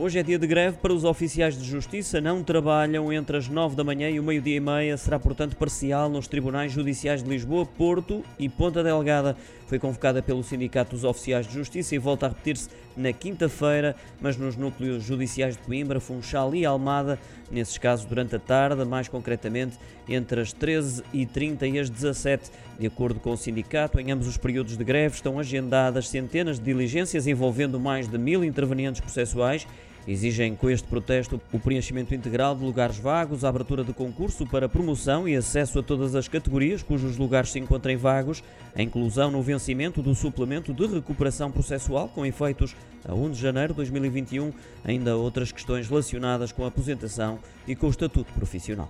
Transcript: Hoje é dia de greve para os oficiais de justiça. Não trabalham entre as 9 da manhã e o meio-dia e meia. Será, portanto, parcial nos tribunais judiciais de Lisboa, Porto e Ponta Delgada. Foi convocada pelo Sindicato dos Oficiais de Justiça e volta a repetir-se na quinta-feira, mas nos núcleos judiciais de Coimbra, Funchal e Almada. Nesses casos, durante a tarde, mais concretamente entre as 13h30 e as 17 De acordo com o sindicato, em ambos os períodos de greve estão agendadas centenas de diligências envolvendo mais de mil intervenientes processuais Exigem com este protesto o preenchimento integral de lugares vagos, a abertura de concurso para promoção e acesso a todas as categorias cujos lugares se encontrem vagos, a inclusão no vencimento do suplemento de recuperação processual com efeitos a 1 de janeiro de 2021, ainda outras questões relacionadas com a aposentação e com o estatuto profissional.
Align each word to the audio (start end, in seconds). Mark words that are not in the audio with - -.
Hoje 0.00 0.16
é 0.16 0.22
dia 0.22 0.38
de 0.38 0.46
greve 0.46 0.76
para 0.76 0.92
os 0.92 1.02
oficiais 1.02 1.58
de 1.58 1.64
justiça. 1.64 2.20
Não 2.20 2.40
trabalham 2.44 3.12
entre 3.12 3.36
as 3.36 3.48
9 3.48 3.74
da 3.74 3.82
manhã 3.82 4.08
e 4.08 4.20
o 4.20 4.22
meio-dia 4.22 4.54
e 4.54 4.60
meia. 4.60 4.96
Será, 4.96 5.18
portanto, 5.18 5.56
parcial 5.56 6.08
nos 6.08 6.28
tribunais 6.28 6.70
judiciais 6.70 7.20
de 7.20 7.28
Lisboa, 7.28 7.66
Porto 7.66 8.22
e 8.38 8.48
Ponta 8.48 8.80
Delgada. 8.80 9.36
Foi 9.66 9.76
convocada 9.76 10.22
pelo 10.22 10.44
Sindicato 10.44 10.92
dos 10.92 11.02
Oficiais 11.02 11.48
de 11.48 11.52
Justiça 11.52 11.96
e 11.96 11.98
volta 11.98 12.26
a 12.26 12.28
repetir-se 12.28 12.68
na 12.96 13.12
quinta-feira, 13.12 13.96
mas 14.20 14.36
nos 14.36 14.56
núcleos 14.56 15.02
judiciais 15.02 15.56
de 15.56 15.62
Coimbra, 15.64 15.98
Funchal 15.98 16.54
e 16.54 16.64
Almada. 16.64 17.18
Nesses 17.50 17.76
casos, 17.76 18.06
durante 18.06 18.36
a 18.36 18.38
tarde, 18.38 18.84
mais 18.84 19.08
concretamente 19.08 19.78
entre 20.08 20.40
as 20.40 20.54
13h30 20.54 21.74
e 21.74 21.78
as 21.78 21.90
17 21.90 22.50
De 22.78 22.86
acordo 22.86 23.18
com 23.18 23.32
o 23.32 23.36
sindicato, 23.36 23.98
em 23.98 24.12
ambos 24.12 24.28
os 24.28 24.36
períodos 24.36 24.76
de 24.76 24.84
greve 24.84 25.16
estão 25.16 25.40
agendadas 25.40 26.08
centenas 26.08 26.58
de 26.58 26.64
diligências 26.66 27.26
envolvendo 27.26 27.80
mais 27.80 28.06
de 28.06 28.16
mil 28.16 28.44
intervenientes 28.44 29.00
processuais 29.00 29.66
Exigem 30.08 30.56
com 30.56 30.70
este 30.70 30.88
protesto 30.88 31.38
o 31.52 31.60
preenchimento 31.60 32.14
integral 32.14 32.56
de 32.56 32.64
lugares 32.64 32.96
vagos, 32.96 33.44
a 33.44 33.50
abertura 33.50 33.84
de 33.84 33.92
concurso 33.92 34.46
para 34.46 34.66
promoção 34.66 35.28
e 35.28 35.36
acesso 35.36 35.78
a 35.78 35.82
todas 35.82 36.14
as 36.14 36.26
categorias 36.26 36.82
cujos 36.82 37.18
lugares 37.18 37.52
se 37.52 37.58
encontrem 37.58 37.94
vagos, 37.94 38.42
a 38.74 38.80
inclusão 38.80 39.30
no 39.30 39.42
vencimento 39.42 40.00
do 40.00 40.14
suplemento 40.14 40.72
de 40.72 40.86
recuperação 40.86 41.50
processual 41.50 42.08
com 42.08 42.24
efeitos 42.24 42.74
a 43.06 43.14
1 43.14 43.32
de 43.32 43.38
janeiro 43.38 43.74
de 43.74 43.76
2021, 43.76 44.50
ainda 44.82 45.14
outras 45.14 45.52
questões 45.52 45.86
relacionadas 45.86 46.52
com 46.52 46.64
a 46.64 46.68
aposentação 46.68 47.38
e 47.66 47.76
com 47.76 47.86
o 47.86 47.90
estatuto 47.90 48.32
profissional. 48.32 48.88